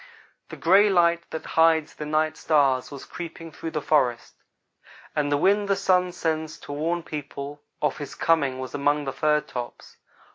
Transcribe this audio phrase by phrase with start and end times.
[0.49, 4.33] "The gray light that hides the night stars was creeping through the forests,
[5.15, 9.03] and the wind the Sun sends to warn the people of his coming was among
[9.05, 9.97] the fir tops.